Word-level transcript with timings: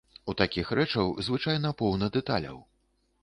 У 0.31 0.33
такіх 0.39 0.69
рэчаў, 0.79 1.11
звычайна, 1.27 1.71
поўна 1.81 2.09
дэталяў. 2.17 2.57